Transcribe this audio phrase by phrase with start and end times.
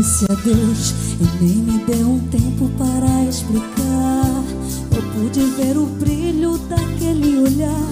[0.00, 4.42] Disse adeus e nem me deu um tempo para explicar.
[4.96, 7.90] Eu pude ver o brilho daquele olhar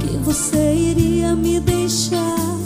[0.00, 2.56] que você iria me deixar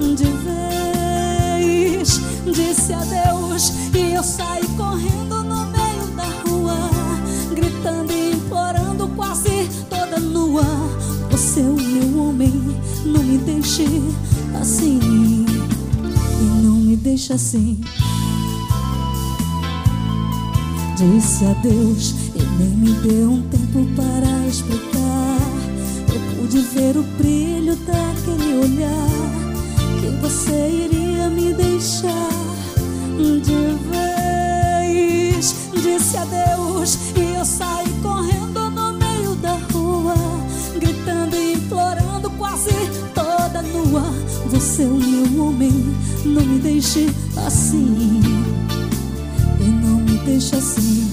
[0.00, 2.20] de vez.
[2.52, 6.90] Disse adeus e eu saí correndo no meio da rua,
[7.54, 10.64] gritando e implorando, quase toda nua.
[11.30, 13.86] Você o meu homem, não me deixe
[14.60, 15.43] assim
[17.04, 17.78] deixa assim.
[20.96, 25.38] Disse adeus e nem me deu um tempo para explicar.
[26.08, 29.08] Eu pude ver o brilho daquele olhar
[30.00, 32.30] que você iria me deixar
[33.18, 35.54] de vez.
[35.74, 37.23] Disse adeus e
[44.82, 45.70] O meu homem
[46.24, 47.08] não me deixe
[47.46, 48.20] assim.
[49.60, 51.12] E não me deixe assim.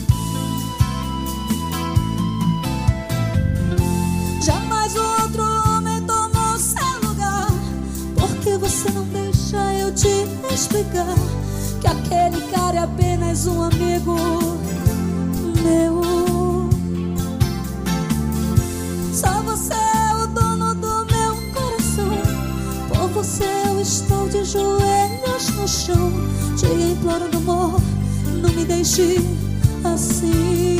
[4.41, 7.49] Jamais outro homem tomou seu lugar.
[8.15, 11.15] Porque você não deixa eu te explicar
[11.79, 14.15] que aquele cara é apenas um amigo
[27.11, 27.81] te implorando amor,
[28.41, 29.17] não me deixe
[29.83, 30.77] assim,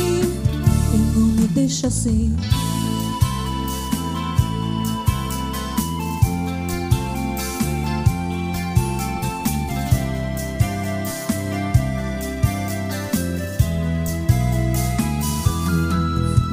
[0.94, 2.36] e não me deixe assim.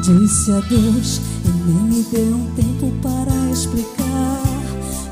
[0.02, 4.42] Disse adeus e nem me deu um tempo para explicar.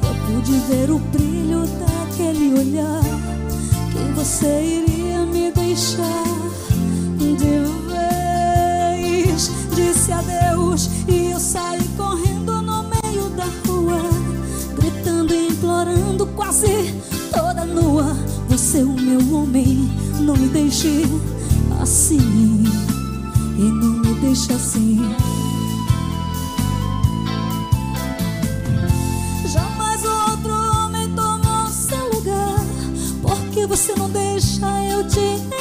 [0.02, 3.15] Eu pude ver o brilho da aquele olhar
[4.26, 6.24] você iria me deixar
[7.16, 7.36] de
[7.86, 9.52] vez.
[9.72, 14.00] Disse adeus e eu saí correndo no meio da rua,
[14.74, 16.92] gritando e implorando, quase
[17.32, 18.16] toda nua.
[18.48, 19.88] Você, o meu homem,
[20.18, 21.04] não me deixe
[21.80, 22.64] assim
[23.56, 24.98] e não me deixe assim.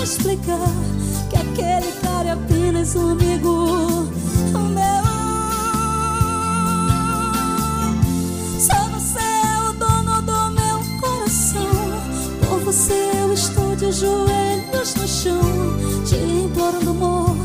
[0.01, 0.69] Explicar
[1.29, 4.07] que aquele cara é apenas um amigo
[4.69, 5.05] meu.
[8.59, 11.67] Só você é o dono do meu coração.
[12.47, 15.41] Por você eu estou de joelhos no chão,
[16.05, 17.35] te implorando amor,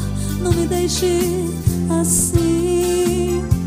[0.41, 1.51] não me deixe
[2.01, 3.59] assim.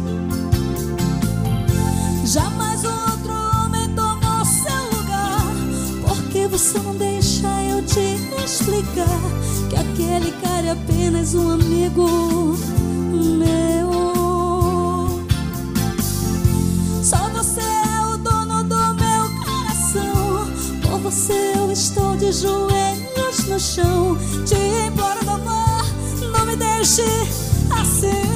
[8.64, 9.20] Explicar
[9.70, 12.08] que aquele cara é apenas um amigo
[13.38, 13.92] meu.
[17.04, 20.48] Só você é o dono do meu coração.
[20.82, 24.56] Por você eu estou de joelhos no chão, te
[24.88, 25.86] implorando amor,
[26.32, 27.04] não me deixe
[27.70, 28.33] assim,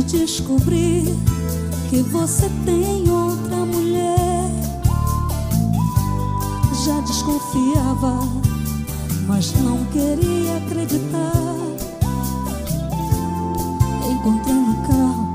[0.00, 1.04] descobri
[1.90, 4.48] que você tem outra mulher.
[6.84, 8.18] Já desconfiava,
[9.26, 11.32] mas não queria acreditar.
[14.10, 15.34] Encontrei no carro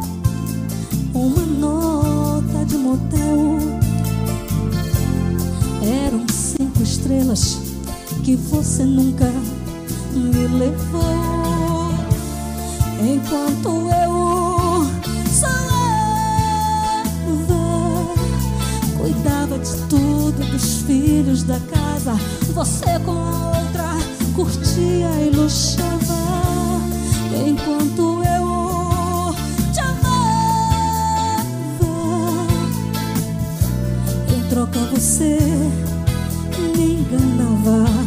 [1.14, 3.60] uma nota de motel.
[6.06, 7.60] Eram cinco estrelas
[8.24, 9.32] que você nunca
[10.14, 11.38] me levou.
[13.00, 13.97] Enquanto eu
[20.88, 22.14] filhos da casa.
[22.54, 23.90] Você com a outra
[24.34, 26.80] curtia e luxava,
[27.46, 29.36] enquanto eu
[29.74, 30.08] te amava.
[34.34, 35.38] Em troca você
[36.74, 38.07] me enganava.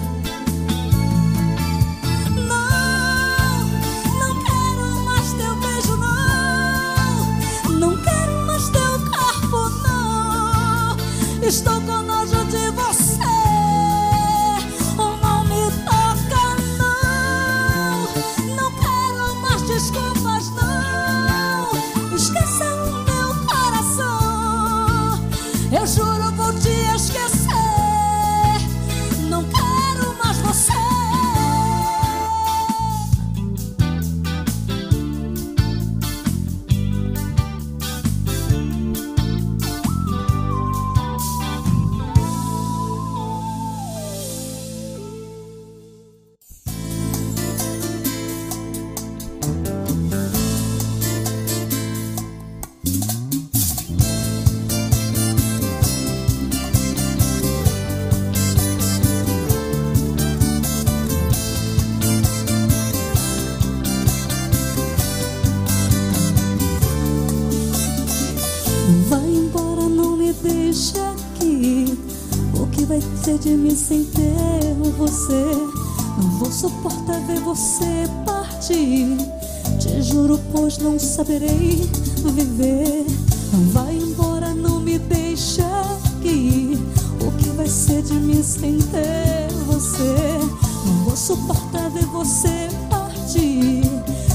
[72.90, 75.44] Vai ser de mim sem ter você?
[76.20, 79.16] Não vou suportar ver você partir.
[79.78, 81.88] Te juro, pois não saberei
[82.34, 83.06] viver.
[83.52, 85.64] Não vai embora, não me deixa
[86.18, 86.76] aqui.
[87.24, 90.40] O que vai ser de mim sem ter você?
[90.84, 93.82] Não vou suportar ver você partir.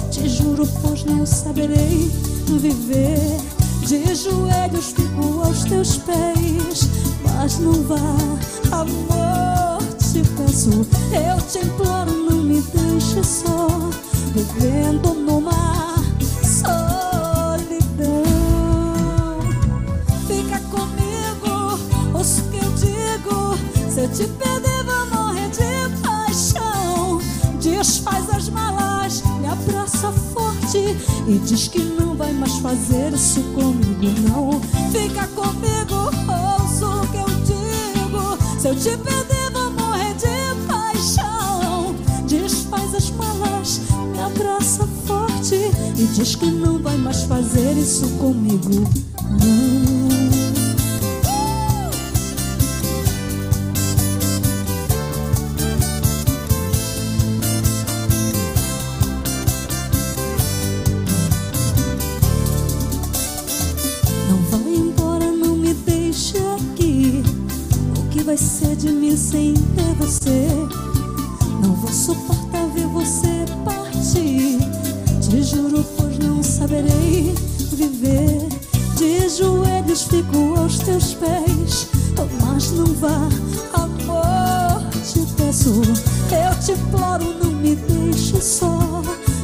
[0.09, 2.09] Te juro, pois não saberei
[2.47, 3.37] viver.
[3.85, 6.89] De joelhos fico aos teus pés,
[7.45, 7.95] mas não vá,
[8.71, 10.71] amor, te peço,
[11.13, 13.67] eu te imploro, não me deixe só,
[14.33, 15.93] vivendo numa
[16.41, 17.03] solidão.
[20.25, 21.79] Fica comigo,
[22.15, 23.55] ouça o que eu digo,
[23.91, 27.21] se eu te perder vou morrer de paixão.
[27.61, 34.19] Desfaz as malas, me abraça forte e diz que não vai mais fazer isso comigo,
[34.31, 34.59] não.
[34.91, 36.09] Fica comigo,
[38.65, 41.93] Se eu te perder, vou morrer de paixão.
[42.27, 43.81] Desfaz as malas,
[44.11, 45.53] me abraça forte
[45.95, 48.67] e diz que não vai mais fazer isso comigo,
[49.29, 49.74] não.
[76.65, 77.35] Saberei
[77.73, 78.49] viver.
[78.97, 81.87] De joelhos fico aos teus pés.
[82.41, 83.29] Mas não vá,
[83.73, 85.81] amor, te peço.
[86.31, 88.79] Eu te imploro, não me deixe só.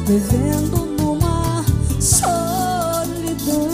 [0.04, 1.64] Vivendo numa
[2.00, 3.68] solidão.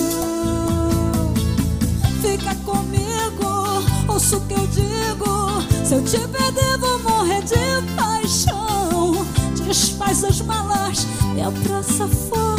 [2.21, 5.63] Fica comigo, ouça o que eu digo.
[5.87, 9.25] Se eu te perder, vou morrer de paixão.
[9.65, 12.59] Desfaz as malas, me abraça forte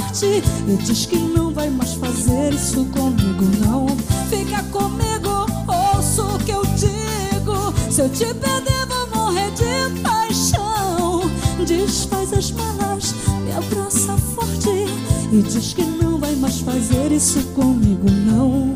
[0.70, 3.88] e diz que não vai mais fazer isso comigo, não.
[4.30, 7.74] Fica comigo, ouça o que eu digo.
[7.90, 11.22] Se eu te perder, vou morrer de paixão.
[11.66, 14.86] Desfaz as malas, me abraça forte
[15.32, 18.76] e diz que não vai mais fazer isso comigo, não.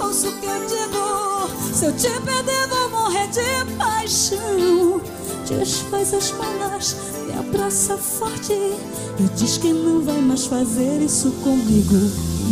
[0.00, 1.48] Ouça o que eu digo.
[1.72, 5.00] Se eu te perder, vou morrer de paixão.
[5.48, 6.94] Desfaz as malas,
[7.48, 11.94] me abraça forte e diz que não vai mais fazer isso comigo,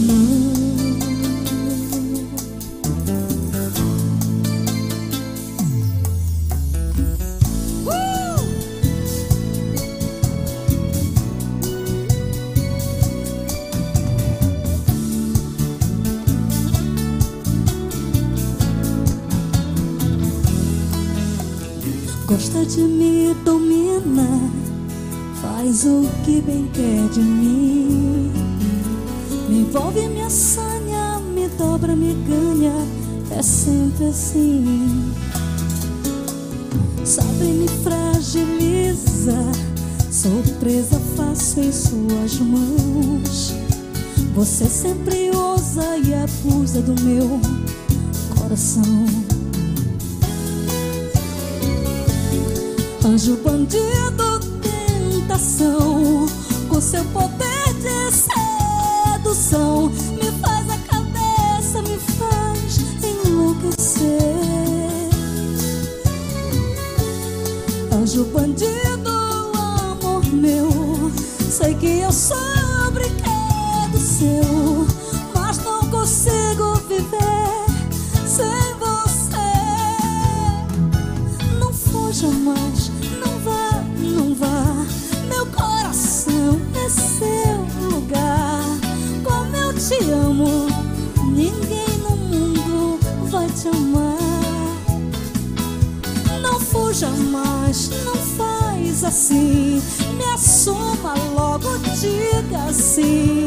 [0.06, 0.66] não.
[7.86, 7.96] Uh!
[22.26, 23.15] Gosta de dominar,
[25.84, 28.32] o que bem quer de mim.
[29.48, 32.72] Me envolve, me assanha, me dobra, me ganha,
[33.30, 35.12] é sempre assim.
[37.04, 39.36] Sabe, me fragiliza,
[40.10, 43.52] sou presa fácil em suas mãos.
[44.34, 47.40] Você sempre ousa e abusa do meu
[48.38, 49.06] coração.
[53.04, 54.25] Anjo bandido,
[55.36, 56.26] coração
[56.66, 59.90] com seu poder de sedução.
[59.90, 64.08] Me faz a cabeça, me faz enlouquecer.
[67.92, 71.12] Anjo bandido, amor meu,
[71.50, 74.86] sei que eu sou brinquedo seu,
[75.34, 77.66] mas não consigo viver
[78.26, 79.36] sem você.
[81.60, 82.85] Não fuja mais.
[96.42, 99.82] Não fuja mais, não faz assim.
[100.16, 103.45] Me assoma logo, diga assim.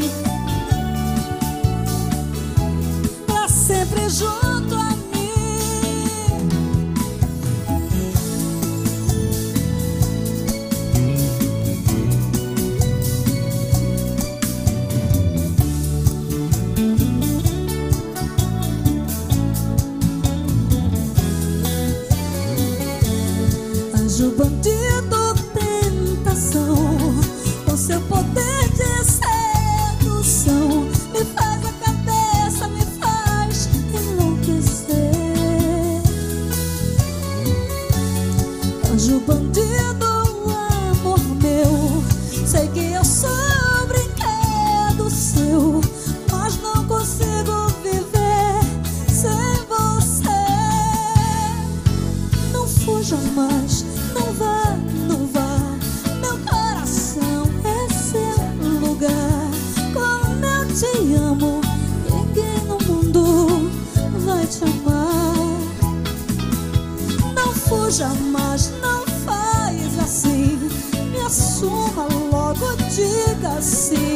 [67.90, 70.60] Não fuja mais, não faz assim.
[71.10, 74.09] Me assuma logo, diga sim.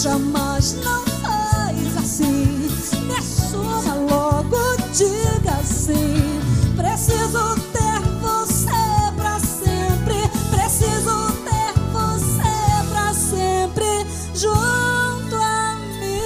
[0.00, 2.68] Jamais não faz assim.
[3.06, 4.56] Me assuma logo,
[4.94, 6.40] diga sim.
[6.74, 10.26] Preciso ter você pra sempre.
[10.50, 16.22] Preciso ter você pra sempre junto a mim.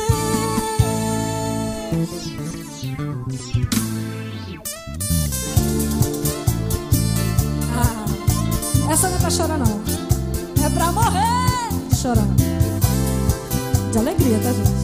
[7.76, 9.82] Ah, essa não é pra chorar, não.
[10.64, 11.24] É pra morrer
[11.92, 12.33] chorando
[14.04, 14.83] alegria, tá, gente?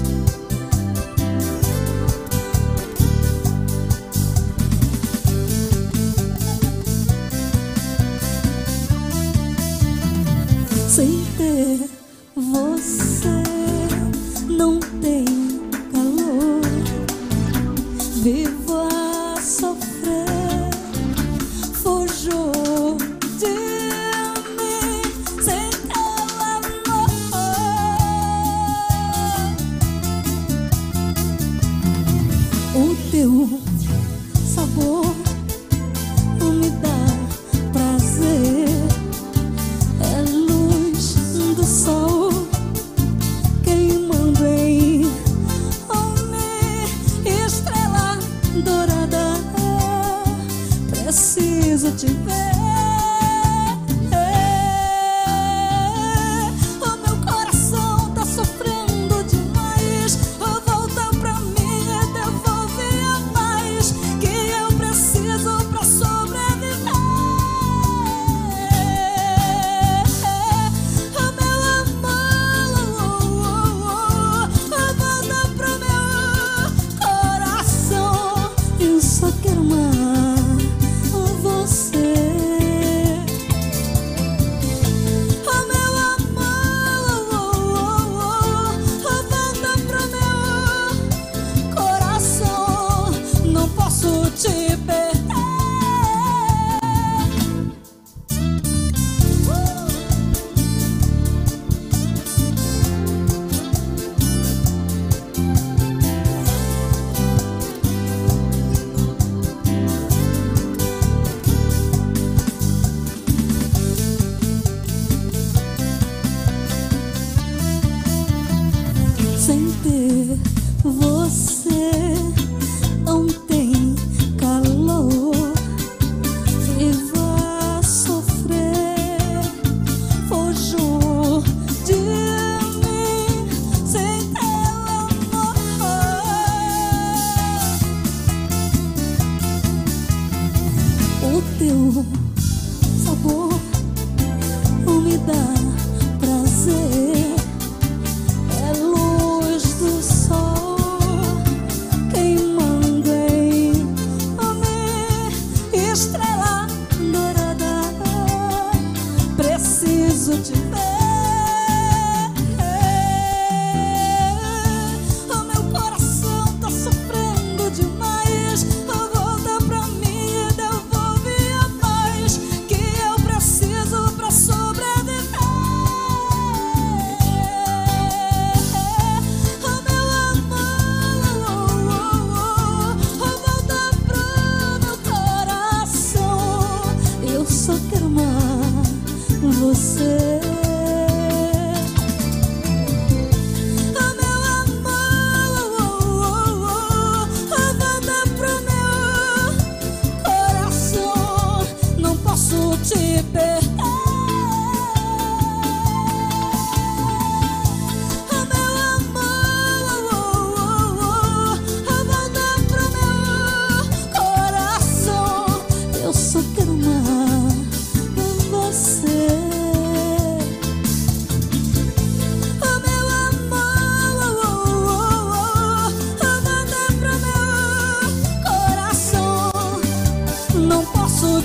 [33.21, 33.70] you.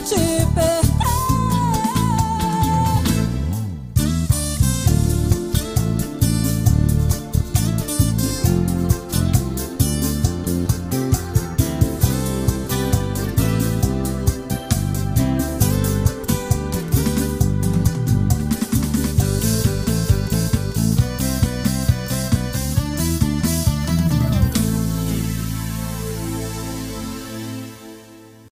[0.03, 0.74] cheap.